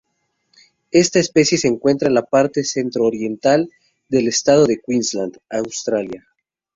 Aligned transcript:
Esta 0.89 1.19
especie 1.19 1.59
se 1.59 1.67
encuentra 1.67 2.07
en 2.07 2.15
la 2.15 2.23
parte 2.23 2.63
centro-oriental 2.63 3.69
del 4.09 4.29
estado 4.29 4.65
de 4.65 4.81
Queensland, 4.83 5.37
Australia. 5.47 6.25